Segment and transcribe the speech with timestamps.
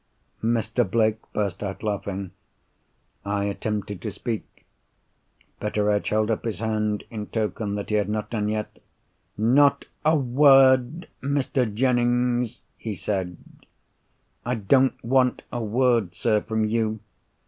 [0.43, 0.83] Mr.
[0.89, 2.31] Blake burst out laughing.
[3.23, 4.65] I attempted to speak.
[5.59, 8.79] Betteredge held up his hand, in token that he had not done yet.
[9.37, 11.71] "Not a word, Mr.
[11.71, 13.37] Jennings!" he said,
[14.43, 16.99] "It don't want a word, sir, from you.